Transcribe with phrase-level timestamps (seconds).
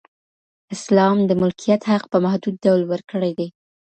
[0.75, 3.47] اسلام د ملکیت حق په محدود ډول ورکړی دی.